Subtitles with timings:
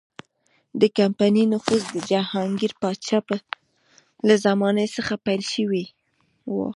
[0.81, 3.19] د کمپنۍ نفوذ د جهانګیر پاچا
[4.27, 5.83] له زمانې څخه پیل شوی
[6.53, 6.53] و.